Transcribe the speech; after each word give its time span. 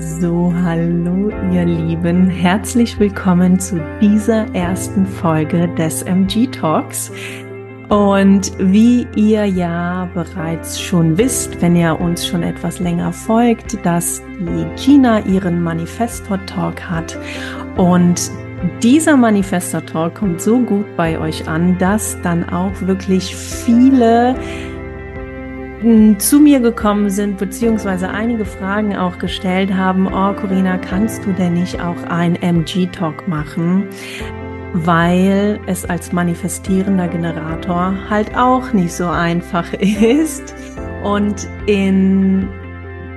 So, 0.00 0.50
hallo 0.64 1.30
ihr 1.52 1.66
Lieben, 1.66 2.30
herzlich 2.30 2.98
willkommen 2.98 3.60
zu 3.60 3.78
dieser 4.00 4.46
ersten 4.54 5.04
Folge 5.04 5.68
des 5.76 6.00
MG 6.04 6.46
Talks. 6.46 7.12
Und 7.90 8.50
wie 8.58 9.06
ihr 9.14 9.44
ja 9.44 10.08
bereits 10.14 10.80
schon 10.80 11.18
wisst, 11.18 11.60
wenn 11.60 11.76
ihr 11.76 12.00
uns 12.00 12.26
schon 12.26 12.42
etwas 12.42 12.80
länger 12.80 13.12
folgt, 13.12 13.84
dass 13.84 14.22
die 14.38 14.64
Gina 14.82 15.20
ihren 15.26 15.62
Manifestor 15.62 16.38
Talk 16.46 16.80
hat 16.80 17.18
und 17.76 18.30
dieser 18.82 19.18
Manifestor 19.18 19.84
Talk 19.84 20.14
kommt 20.14 20.40
so 20.40 20.60
gut 20.60 20.86
bei 20.96 21.18
euch 21.18 21.46
an, 21.46 21.76
dass 21.76 22.16
dann 22.22 22.48
auch 22.48 22.72
wirklich 22.80 23.36
viele 23.36 24.34
zu 26.18 26.40
mir 26.40 26.60
gekommen 26.60 27.08
sind, 27.08 27.38
beziehungsweise 27.38 28.10
einige 28.10 28.44
Fragen 28.44 28.96
auch 28.96 29.18
gestellt 29.18 29.72
haben, 29.72 30.06
oh 30.06 30.34
Corinna, 30.34 30.76
kannst 30.76 31.24
du 31.24 31.32
denn 31.32 31.54
nicht 31.54 31.80
auch 31.80 32.02
ein 32.04 32.36
MG-Talk 32.36 33.26
machen? 33.26 33.88
Weil 34.74 35.58
es 35.66 35.86
als 35.86 36.12
manifestierender 36.12 37.08
Generator 37.08 37.94
halt 38.10 38.36
auch 38.36 38.72
nicht 38.74 38.92
so 38.92 39.06
einfach 39.06 39.72
ist. 39.80 40.54
Und 41.02 41.48
in 41.66 42.46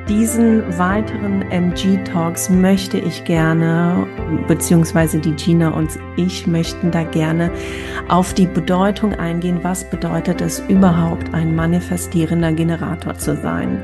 diesen 0.08 0.64
weiteren 0.77 1.42
MG-Talks 1.52 2.50
möchte 2.50 2.98
ich 2.98 3.25
gerne, 3.25 4.08
beziehungsweise 4.48 5.20
die 5.20 5.33
Gina 5.33 5.70
und 5.70 5.92
ich 6.16 6.48
möchten 6.48 6.92
da 6.92 7.04
gerne 7.04 7.52
auf 8.08 8.34
die 8.34 8.48
Bedeutung 8.48 9.14
eingehen. 9.16 9.60
Was 9.64 9.90
bedeutet 9.90 10.42
es 10.42 10.60
überhaupt, 10.68 11.34
ein 11.34 11.56
manifestierender 11.56 12.52
Generator 12.52 13.16
zu 13.16 13.36
sein? 13.36 13.82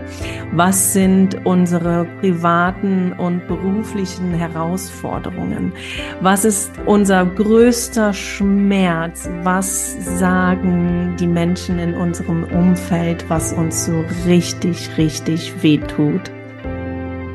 Was 0.51 0.93
sind 0.93 1.45
unsere 1.45 2.05
privaten 2.19 3.13
und 3.13 3.47
beruflichen 3.47 4.33
Herausforderungen? 4.33 5.73
Was 6.21 6.45
ist 6.45 6.71
unser 6.85 7.25
größter 7.25 8.13
Schmerz? 8.13 9.29
Was 9.43 9.95
sagen 10.19 11.15
die 11.19 11.27
Menschen 11.27 11.79
in 11.79 11.93
unserem 11.93 12.43
Umfeld, 12.45 13.29
was 13.29 13.53
uns 13.53 13.85
so 13.85 14.03
richtig, 14.25 14.97
richtig 14.97 15.63
wehtut? 15.63 16.31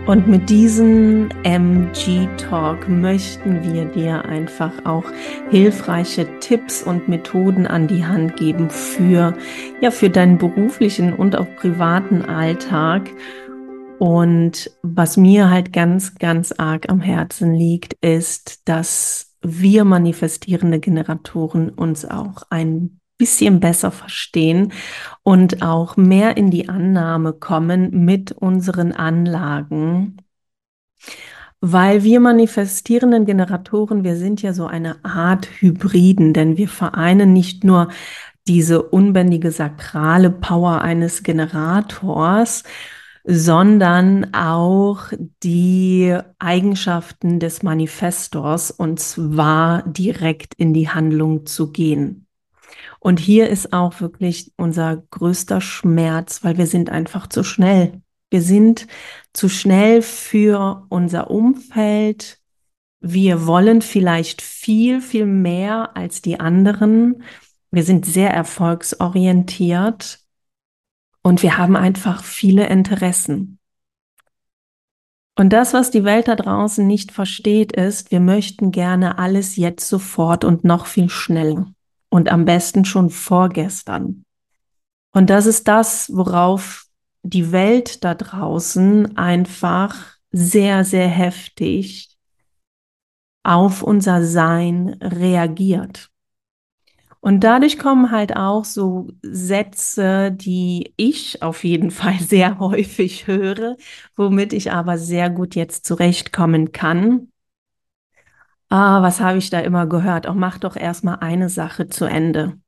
Und 0.07 0.29
mit 0.29 0.51
diesem 0.51 1.31
MG 1.45 2.29
Talk 2.37 2.91
möchten 2.91 3.65
wir 3.65 3.87
dir 3.87 4.23
einfach 4.27 4.71
auch 4.85 5.05
hilfreiche 5.49 6.29
Tipps 6.41 6.83
und 6.83 7.09
Methoden 7.09 7.67
an 7.67 7.89
die 7.89 8.05
Hand 8.05 8.37
geben 8.37 8.69
für, 8.69 9.35
ja, 9.81 9.91
für 9.91 10.11
deinen 10.11 10.37
beruflichen 10.37 11.15
und 11.15 11.37
auch 11.37 11.47
privaten 11.57 12.21
Alltag. 12.21 13.11
Und 13.99 14.71
was 14.83 15.17
mir 15.17 15.49
halt 15.49 15.73
ganz, 15.73 16.17
ganz 16.17 16.53
arg 16.53 16.91
am 16.91 17.01
Herzen 17.01 17.55
liegt, 17.55 17.95
ist, 18.03 18.69
dass 18.69 19.35
wir 19.41 19.85
manifestierende 19.85 20.81
Generatoren 20.81 21.71
uns 21.71 22.05
auch 22.05 22.43
ein 22.51 23.01
bisschen 23.19 23.61
besser 23.61 23.91
verstehen 23.91 24.73
und 25.23 25.63
auch 25.63 25.97
mehr 25.97 26.37
in 26.37 26.51
die 26.51 26.69
Annahme 26.69 27.33
kommen 27.33 28.05
mit 28.05 28.33
unseren 28.33 28.93
Anlagen. 28.93 30.17
Weil 31.61 32.03
wir 32.03 32.21
manifestierenden 32.21 33.25
Generatoren, 33.25 34.05
wir 34.05 34.17
sind 34.17 34.43
ja 34.43 34.53
so 34.53 34.67
eine 34.67 35.03
Art 35.05 35.47
Hybriden, 35.61 36.35
denn 36.35 36.57
wir 36.59 36.69
vereinen 36.69 37.33
nicht 37.33 37.65
nur 37.65 37.89
diese 38.47 38.83
unbändige 38.83 39.51
sakrale 39.51 40.31
Power 40.31 40.83
eines 40.83 41.23
Generators, 41.23 42.65
sondern 43.25 44.35
auch 44.35 45.13
die 45.43 46.17
Eigenschaften 46.39 47.41
des 47.41 47.63
Manifestors 47.63 48.71
und 48.71 49.01
zwar 49.01 49.83
direkt 49.85 50.55
in 50.55 50.75
die 50.75 50.91
Handlung 50.91 51.47
zu 51.47 51.73
gehen. 51.73 52.24
Und 53.01 53.21
hier 53.21 53.49
ist 53.49 53.73
auch 53.73 54.01
wirklich 54.01 54.53
unser 54.57 54.97
größter 55.11 55.61
Schmerz, 55.61 56.43
weil 56.43 56.59
wir 56.59 56.67
sind 56.67 56.91
einfach 56.91 57.27
zu 57.27 57.45
schnell. 57.45 58.01
Wir 58.31 58.43
sind 58.43 58.87
zu 59.33 59.49
schnell 59.49 60.03
für 60.03 60.87
unser 60.89 61.31
Umfeld. 61.31 62.41
Wir 63.01 63.47
wollen 63.47 63.83
vielleicht 63.83 64.43
viel, 64.43 65.01
viel 65.01 65.27
mehr 65.27 65.97
als 65.97 66.23
die 66.23 66.41
anderen. 66.41 67.23
Wir 67.71 67.85
sind 67.85 68.07
sehr 68.07 68.31
erfolgsorientiert 68.31 70.21
und 71.23 71.43
wir 71.43 71.59
haben 71.59 71.77
einfach 71.77 72.25
viele 72.25 72.69
Interessen. 72.69 73.59
Und 75.37 75.53
das, 75.53 75.75
was 75.75 75.91
die 75.91 76.05
Welt 76.05 76.29
da 76.29 76.37
draußen 76.37 76.87
nicht 76.87 77.11
versteht, 77.11 77.73
ist, 77.73 78.13
wir 78.13 78.21
möchten 78.21 78.71
gerne 78.71 79.19
alles 79.19 79.57
jetzt 79.57 79.89
sofort 79.89 80.45
und 80.45 80.63
noch 80.65 80.87
viel 80.87 81.11
schneller 81.11 81.74
und 82.15 82.31
am 82.31 82.45
besten 82.45 82.85
schon 82.85 83.11
vorgestern. 83.11 84.25
Und 85.13 85.31
das 85.31 85.47
ist 85.47 85.67
das, 85.67 86.15
worauf 86.15 86.87
die 87.25 87.51
Welt 87.51 88.05
da 88.05 88.15
draußen 88.15 89.17
einfach 89.17 89.97
sehr, 90.31 90.85
sehr 90.85 91.09
heftig 91.09 92.17
auf 93.43 93.83
unser 93.83 94.25
Sein 94.25 94.91
reagiert. 95.01 96.09
Und 97.19 97.41
dadurch 97.41 97.81
kommen 97.81 98.13
halt 98.13 98.37
auch 98.37 98.65
so 98.65 99.09
Sätze, 99.23 100.31
die 100.31 100.95
ich 100.97 101.43
auf 101.43 101.65
jeden 101.65 101.91
Fall 101.91 102.21
sehr 102.21 102.61
häufig 102.61 103.27
höre, 103.27 103.77
womit 104.15 104.53
ich 104.53 104.71
aber 104.71 104.99
sehr 104.99 105.31
gut 105.31 105.57
jetzt 105.57 105.85
zurechtkommen 105.85 106.71
kann. 106.71 107.33
Ah, 108.77 109.03
was 109.03 109.21
habe 109.21 109.39
ich 109.39 109.51
da 109.51 109.61
immer 109.61 109.87
gehört? 109.87 110.27
Auch 110.27 110.35
mach 110.35 110.59
doch 110.59 110.75
erstmal 110.75 111.19
eine 111.21 111.49
Sache 111.49 111.87
zu 111.87 112.07
Ende. 112.07 112.59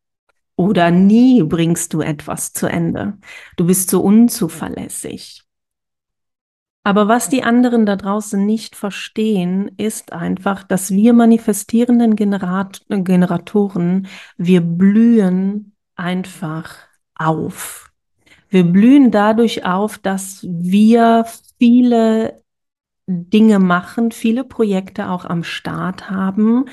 Oder 0.54 0.92
nie 0.92 1.42
bringst 1.42 1.92
du 1.94 2.00
etwas 2.00 2.52
zu 2.52 2.68
Ende. 2.68 3.18
Du 3.56 3.66
bist 3.66 3.90
so 3.90 4.02
unzuverlässig. 4.02 5.42
Aber 6.84 7.08
was 7.08 7.28
die 7.28 7.42
anderen 7.42 7.86
da 7.86 7.96
draußen 7.96 8.46
nicht 8.46 8.76
verstehen, 8.76 9.72
ist 9.78 10.12
einfach, 10.12 10.62
dass 10.62 10.92
wir 10.92 11.12
manifestierenden 11.12 12.14
Generat 12.14 12.82
Generatoren, 12.88 14.06
wir 14.36 14.60
blühen 14.60 15.74
einfach 15.96 16.76
auf. 17.16 17.90
Wir 18.48 18.62
blühen 18.62 19.10
dadurch 19.10 19.66
auf, 19.66 19.98
dass 19.98 20.46
wir 20.48 21.26
viele 21.58 22.45
Dinge 23.06 23.58
machen, 23.58 24.10
viele 24.10 24.44
Projekte 24.44 25.10
auch 25.10 25.24
am 25.24 25.44
Start 25.44 26.10
haben, 26.10 26.66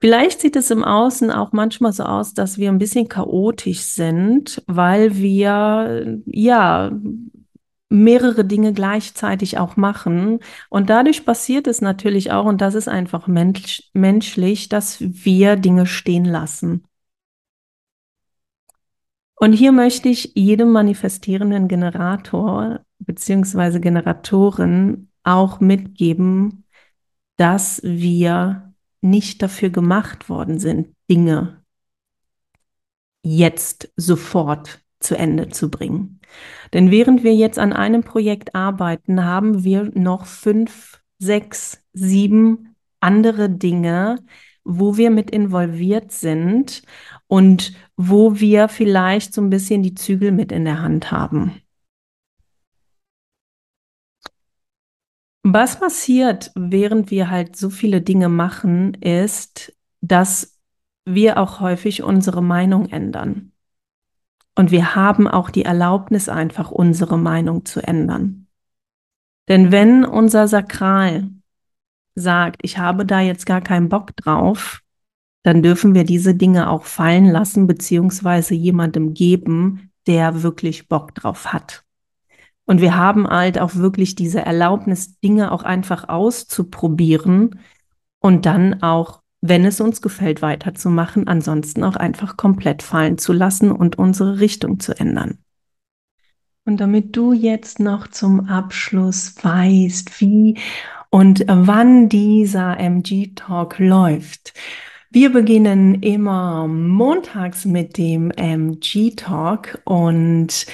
Vielleicht 0.00 0.40
sieht 0.40 0.56
es 0.56 0.70
im 0.70 0.82
Außen 0.82 1.30
auch 1.30 1.52
manchmal 1.52 1.92
so 1.92 2.04
aus, 2.04 2.32
dass 2.32 2.56
wir 2.56 2.70
ein 2.70 2.78
bisschen 2.78 3.08
chaotisch 3.08 3.80
sind, 3.80 4.62
weil 4.66 5.16
wir 5.16 6.22
ja 6.24 6.90
mehrere 7.90 8.44
Dinge 8.46 8.72
gleichzeitig 8.72 9.58
auch 9.58 9.76
machen. 9.76 10.38
Und 10.70 10.88
dadurch 10.88 11.26
passiert 11.26 11.66
es 11.66 11.82
natürlich 11.82 12.32
auch, 12.32 12.46
und 12.46 12.62
das 12.62 12.74
ist 12.74 12.88
einfach 12.88 13.26
mensch 13.26 13.90
menschlich, 13.92 14.70
dass 14.70 14.96
wir 15.00 15.56
Dinge 15.56 15.86
stehen 15.86 16.24
lassen. 16.24 16.84
Und 19.36 19.52
hier 19.52 19.72
möchte 19.72 20.08
ich 20.08 20.32
jedem 20.34 20.70
manifestierenden 20.70 21.68
Generator 21.68 22.80
beziehungsweise 23.00 23.80
Generatoren 23.80 25.09
auch 25.30 25.60
mitgeben, 25.60 26.64
dass 27.36 27.80
wir 27.82 28.74
nicht 29.00 29.42
dafür 29.42 29.70
gemacht 29.70 30.28
worden 30.28 30.58
sind, 30.58 30.94
Dinge 31.08 31.62
jetzt 33.22 33.92
sofort 33.96 34.82
zu 34.98 35.16
Ende 35.16 35.48
zu 35.48 35.70
bringen. 35.70 36.20
Denn 36.72 36.90
während 36.90 37.24
wir 37.24 37.34
jetzt 37.34 37.58
an 37.58 37.72
einem 37.72 38.02
Projekt 38.02 38.54
arbeiten, 38.54 39.24
haben 39.24 39.64
wir 39.64 39.90
noch 39.94 40.26
fünf, 40.26 41.00
sechs, 41.18 41.82
sieben 41.92 42.76
andere 43.00 43.48
Dinge, 43.48 44.16
wo 44.64 44.96
wir 44.96 45.10
mit 45.10 45.30
involviert 45.30 46.12
sind 46.12 46.82
und 47.26 47.72
wo 47.96 48.38
wir 48.38 48.68
vielleicht 48.68 49.32
so 49.32 49.40
ein 49.40 49.50
bisschen 49.50 49.82
die 49.82 49.94
Zügel 49.94 50.32
mit 50.32 50.52
in 50.52 50.64
der 50.64 50.82
Hand 50.82 51.10
haben. 51.10 51.59
Was 55.42 55.80
passiert, 55.80 56.50
während 56.54 57.10
wir 57.10 57.30
halt 57.30 57.56
so 57.56 57.70
viele 57.70 58.02
Dinge 58.02 58.28
machen, 58.28 58.94
ist, 58.94 59.72
dass 60.02 60.58
wir 61.06 61.38
auch 61.38 61.60
häufig 61.60 62.02
unsere 62.02 62.42
Meinung 62.42 62.86
ändern. 62.90 63.52
Und 64.54 64.70
wir 64.70 64.94
haben 64.94 65.26
auch 65.26 65.48
die 65.48 65.64
Erlaubnis, 65.64 66.28
einfach 66.28 66.70
unsere 66.70 67.16
Meinung 67.16 67.64
zu 67.64 67.80
ändern. 67.80 68.46
Denn 69.48 69.72
wenn 69.72 70.04
unser 70.04 70.46
Sakral 70.46 71.30
sagt, 72.14 72.60
ich 72.62 72.78
habe 72.78 73.06
da 73.06 73.20
jetzt 73.20 73.46
gar 73.46 73.62
keinen 73.62 73.88
Bock 73.88 74.14
drauf, 74.16 74.82
dann 75.42 75.62
dürfen 75.62 75.94
wir 75.94 76.04
diese 76.04 76.34
Dinge 76.34 76.68
auch 76.68 76.84
fallen 76.84 77.26
lassen, 77.26 77.66
beziehungsweise 77.66 78.54
jemandem 78.54 79.14
geben, 79.14 79.90
der 80.06 80.42
wirklich 80.42 80.88
Bock 80.88 81.14
drauf 81.14 81.52
hat. 81.52 81.84
Und 82.70 82.80
wir 82.80 82.96
haben 82.96 83.26
halt 83.26 83.58
auch 83.58 83.74
wirklich 83.74 84.14
diese 84.14 84.42
Erlaubnis, 84.42 85.18
Dinge 85.18 85.50
auch 85.50 85.64
einfach 85.64 86.08
auszuprobieren 86.08 87.58
und 88.20 88.46
dann 88.46 88.80
auch, 88.80 89.22
wenn 89.40 89.64
es 89.64 89.80
uns 89.80 90.00
gefällt, 90.00 90.40
weiterzumachen, 90.40 91.26
ansonsten 91.26 91.82
auch 91.82 91.96
einfach 91.96 92.36
komplett 92.36 92.84
fallen 92.84 93.18
zu 93.18 93.32
lassen 93.32 93.72
und 93.72 93.98
unsere 93.98 94.38
Richtung 94.38 94.78
zu 94.78 94.96
ändern. 94.96 95.38
Und 96.64 96.76
damit 96.76 97.16
du 97.16 97.32
jetzt 97.32 97.80
noch 97.80 98.06
zum 98.06 98.46
Abschluss 98.46 99.34
weißt, 99.42 100.20
wie 100.20 100.56
und 101.10 101.44
wann 101.48 102.08
dieser 102.08 102.78
MG 102.78 103.32
Talk 103.34 103.80
läuft, 103.80 104.54
wir 105.12 105.32
beginnen 105.32 106.02
immer 106.02 106.68
montags 106.68 107.64
mit 107.64 107.98
dem 107.98 108.30
MG 108.30 109.10
Talk 109.16 109.80
und 109.84 110.66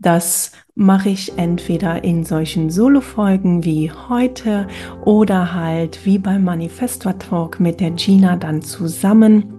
das 0.00 0.50
mache 0.74 1.10
ich 1.10 1.38
entweder 1.38 2.02
in 2.02 2.24
solchen 2.24 2.70
Solo-Folgen 2.70 3.64
wie 3.64 3.92
heute 3.92 4.66
oder 5.04 5.54
halt 5.54 6.04
wie 6.04 6.18
beim 6.18 6.42
Manifestor 6.42 7.16
Talk 7.20 7.60
mit 7.60 7.78
der 7.78 7.92
Gina 7.92 8.34
dann 8.34 8.62
zusammen. 8.62 9.54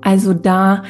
Also 0.00 0.32
da 0.32 0.82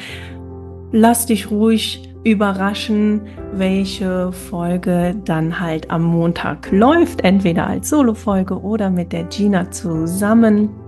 lass 0.93 1.25
dich 1.25 1.51
ruhig 1.51 2.13
überraschen, 2.23 3.21
welche 3.51 4.31
Folge 4.31 5.13
dann 5.25 5.59
halt 5.59 5.91
am 5.91 6.03
Montag 6.03 6.71
läuft, 6.71 7.19
entweder 7.25 7.67
als 7.67 7.89
Solo-Folge 7.89 8.61
oder 8.61 8.89
mit 8.89 9.11
der 9.11 9.25
Gina 9.25 9.69
zusammen. 9.71 10.86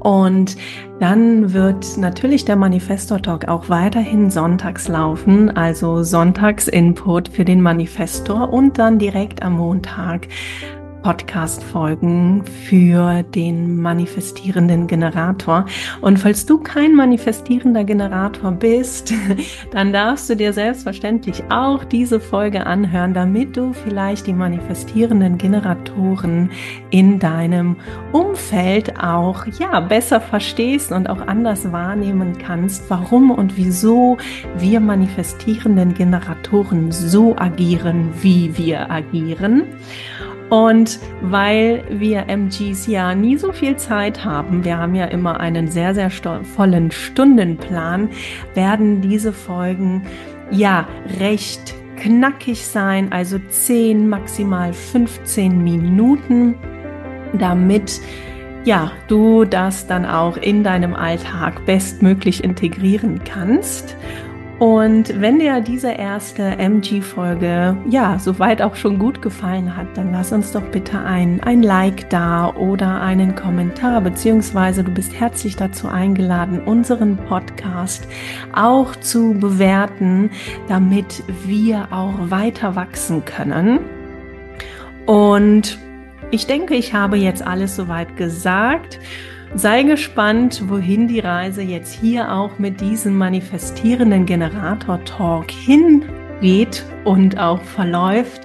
Und 0.00 0.56
dann 0.98 1.52
wird 1.52 1.96
natürlich 1.96 2.44
der 2.44 2.56
Manifestor 2.56 3.20
Talk 3.20 3.48
auch 3.48 3.68
weiterhin 3.68 4.30
sonntags 4.30 4.88
laufen, 4.88 5.56
also 5.56 6.02
Sonntags 6.02 6.68
Input 6.68 7.28
für 7.28 7.44
den 7.44 7.60
Manifestor 7.60 8.52
und 8.52 8.78
dann 8.78 8.98
direkt 8.98 9.42
am 9.42 9.56
Montag 9.56 10.28
Podcast-Folgen 11.02 12.44
für 12.44 13.22
den 13.22 13.80
manifestierenden 13.80 14.86
Generator. 14.86 15.66
Und 16.00 16.18
falls 16.18 16.46
du 16.46 16.58
kein 16.58 16.94
manifestierender 16.94 17.84
Generator 17.84 18.52
bist, 18.52 19.12
dann 19.72 19.92
darfst 19.92 20.30
du 20.30 20.36
dir 20.36 20.52
selbstverständlich 20.52 21.42
auch 21.48 21.84
diese 21.84 22.20
Folge 22.20 22.66
anhören, 22.66 23.14
damit 23.14 23.56
du 23.56 23.72
vielleicht 23.72 24.26
die 24.26 24.32
manifestierenden 24.32 25.38
Generatoren 25.38 26.50
in 26.90 27.18
deinem 27.18 27.76
Umfeld 28.12 28.98
auch, 29.02 29.46
ja, 29.58 29.80
besser 29.80 30.20
verstehst 30.20 30.92
und 30.92 31.08
auch 31.08 31.26
anders 31.26 31.72
wahrnehmen 31.72 32.38
kannst, 32.38 32.88
warum 32.88 33.30
und 33.30 33.56
wieso 33.56 34.18
wir 34.58 34.80
manifestierenden 34.80 35.94
Generatoren 35.94 36.92
so 36.92 37.36
agieren, 37.36 38.10
wie 38.20 38.56
wir 38.56 38.90
agieren. 38.90 39.64
Und 40.50 40.98
weil 41.22 41.84
wir 41.88 42.28
MGs 42.28 42.88
ja 42.88 43.14
nie 43.14 43.36
so 43.36 43.52
viel 43.52 43.76
Zeit 43.76 44.24
haben, 44.24 44.64
wir 44.64 44.78
haben 44.78 44.96
ja 44.96 45.04
immer 45.06 45.38
einen 45.38 45.68
sehr, 45.68 45.94
sehr 45.94 46.10
vollen 46.10 46.90
Stundenplan, 46.90 48.10
werden 48.54 49.00
diese 49.00 49.32
Folgen 49.32 50.02
ja 50.50 50.88
recht 51.20 51.74
knackig 51.96 52.66
sein, 52.66 53.12
also 53.12 53.38
10, 53.38 54.08
maximal 54.08 54.72
15 54.72 55.62
Minuten, 55.62 56.56
damit 57.34 58.00
ja, 58.64 58.90
du 59.08 59.44
das 59.44 59.86
dann 59.86 60.04
auch 60.04 60.36
in 60.36 60.64
deinem 60.64 60.94
Alltag 60.94 61.64
bestmöglich 61.64 62.44
integrieren 62.44 63.22
kannst. 63.24 63.96
Und 64.60 65.18
wenn 65.18 65.38
dir 65.38 65.62
diese 65.62 65.90
erste 65.90 66.42
MG-Folge 66.42 67.78
ja 67.88 68.18
soweit 68.18 68.60
auch 68.60 68.76
schon 68.76 68.98
gut 68.98 69.22
gefallen 69.22 69.74
hat, 69.74 69.86
dann 69.96 70.12
lass 70.12 70.32
uns 70.32 70.52
doch 70.52 70.64
bitte 70.64 70.98
ein, 70.98 71.40
ein 71.42 71.62
Like 71.62 72.10
da 72.10 72.54
oder 72.54 73.00
einen 73.00 73.34
Kommentar, 73.34 74.02
beziehungsweise 74.02 74.84
du 74.84 74.90
bist 74.90 75.18
herzlich 75.18 75.56
dazu 75.56 75.88
eingeladen, 75.88 76.60
unseren 76.60 77.16
Podcast 77.16 78.06
auch 78.52 78.94
zu 78.96 79.32
bewerten, 79.32 80.30
damit 80.68 81.22
wir 81.46 81.88
auch 81.90 82.30
weiter 82.30 82.76
wachsen 82.76 83.24
können. 83.24 83.80
Und 85.06 85.78
ich 86.30 86.46
denke, 86.46 86.74
ich 86.74 86.92
habe 86.92 87.16
jetzt 87.16 87.40
alles 87.40 87.76
soweit 87.76 88.14
gesagt. 88.18 89.00
Sei 89.54 89.82
gespannt, 89.82 90.62
wohin 90.68 91.08
die 91.08 91.18
Reise 91.18 91.60
jetzt 91.62 91.92
hier 91.92 92.32
auch 92.32 92.58
mit 92.60 92.80
diesem 92.80 93.18
manifestierenden 93.18 94.24
Generator-Talk 94.24 95.50
hingeht 95.50 96.84
und 97.04 97.36
auch 97.36 97.60
verläuft. 97.60 98.42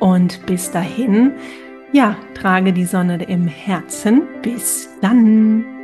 Und 0.00 0.44
bis 0.46 0.70
dahin, 0.70 1.32
ja, 1.92 2.16
trage 2.34 2.72
die 2.72 2.86
Sonne 2.86 3.22
im 3.24 3.46
Herzen. 3.46 4.22
Bis 4.40 4.88
dann. 5.02 5.75